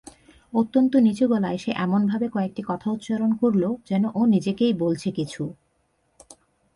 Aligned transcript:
অত্যন্ত 0.53 0.93
নিচুগলায় 0.97 1.57
সে 1.57 1.71
এমনভাবে 1.77 2.27
কয়েকটি 2.29 2.61
কথা 2.65 2.87
উচ্চারণ 2.91 3.31
করল, 3.41 3.63
যেন 3.89 4.03
ও 4.15 4.21
নিজেকেই 4.25 4.73
বলছে 4.73 5.09
কিছু। 5.11 5.43